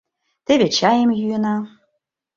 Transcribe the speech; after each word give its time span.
Теве 0.45 0.67
чайым 0.77 1.09
йӱына. 1.19 1.55